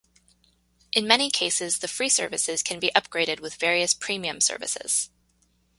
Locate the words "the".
1.77-1.87